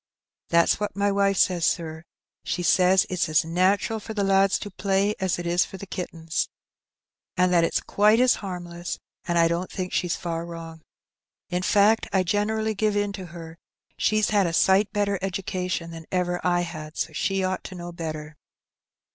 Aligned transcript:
^' 0.47 0.49
"That's 0.49 0.79
what 0.79 0.95
my 0.95 1.11
wife 1.11 1.37
says, 1.37 1.63
sir; 1.63 2.05
she 2.43 2.63
says 2.63 3.05
it's 3.07 3.29
as 3.29 3.45
natural 3.45 3.99
for 3.99 4.15
the 4.15 4.23
lads 4.23 4.57
to 4.57 4.71
play 4.71 5.13
as 5.19 5.37
it 5.37 5.45
is 5.45 5.63
for 5.63 5.77
the 5.77 5.85
kittens, 5.85 6.49
and 7.37 7.53
that 7.53 7.63
it's 7.63 7.81
quite 7.81 8.19
as 8.19 8.33
harmless, 8.41 8.97
and 9.25 9.37
I 9.37 9.47
don't 9.47 9.71
think 9.71 9.93
she's 9.93 10.15
far 10.15 10.43
wrong. 10.43 10.81
In 11.49 11.61
fact, 11.61 12.07
I 12.11 12.23
generally 12.23 12.73
give 12.73 12.97
in 12.97 13.13
to 13.13 13.27
her; 13.27 13.59
she's 13.95 14.31
had 14.31 14.47
a 14.47 14.53
sight 14.53 14.91
better 14.91 15.19
education 15.21 15.91
than 15.91 16.07
ever 16.11 16.41
I 16.43 16.61
had, 16.61 16.97
so 16.97 17.13
she 17.13 17.43
ought 17.43 17.63
to 17.65 17.75
know 17.75 17.91
better." 17.91 18.35